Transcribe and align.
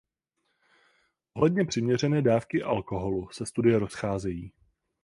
Ohledně 1.33 1.65
přiměřené 1.65 2.21
dávky 2.21 2.63
alkoholu 2.63 3.29
se 3.29 3.45
studie 3.45 3.79
rozcházejí. 3.79 4.53